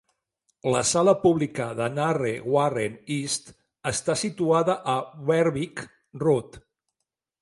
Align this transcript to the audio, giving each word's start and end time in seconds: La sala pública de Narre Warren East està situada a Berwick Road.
La 0.75 0.79
sala 0.91 1.11
pública 1.25 1.67
de 1.81 1.89
Narre 1.97 2.31
Warren 2.55 2.95
East 3.17 3.53
està 3.95 4.17
situada 4.23 4.79
a 4.95 4.99
Berwick 5.29 5.85
Road. 6.25 6.63